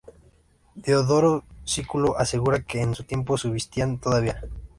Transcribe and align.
Diodoro 0.73 1.43
Sículo 1.63 2.17
asegura 2.17 2.63
que 2.63 2.81
en 2.81 2.95
su 2.95 3.03
tiempo 3.03 3.37
subsistían 3.37 3.99
todavía. 3.99 4.41